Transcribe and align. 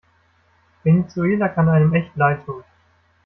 Venezuela 0.83 1.49
kann 1.49 1.69
einem 1.69 1.93
echt 1.93 2.15
leidtun. 2.15 2.63